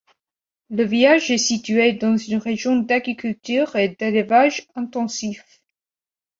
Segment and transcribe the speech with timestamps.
[0.71, 5.61] Le village est situé dans une région d'agriculture et d'élevage intensifs.